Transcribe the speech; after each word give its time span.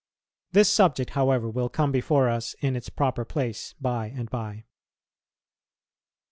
This 0.51 0.67
subject, 0.67 1.11
however, 1.11 1.47
will 1.47 1.69
come 1.69 1.91
before 1.91 2.27
us 2.27 2.55
in 2.59 2.75
its 2.75 2.89
proper 2.89 3.23
place 3.23 3.75
by 3.79 4.07
and 4.07 4.27
by. 4.31 4.51
5. 4.55 4.63